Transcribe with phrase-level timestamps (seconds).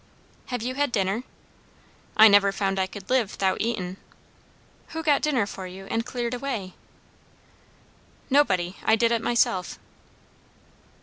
[0.47, 1.23] "Have you had dinner?"
[2.17, 3.97] "I never found I could live 'thout eating."
[4.87, 6.73] "Who got dinner for you, and cleared away?"
[8.27, 8.77] "Nobody.
[8.83, 9.77] I did it myself."